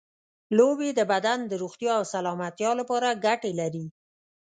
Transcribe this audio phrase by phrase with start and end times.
[0.57, 3.85] لوبې د بدن د روغتیا او سلامتیا لپاره ګټې لري.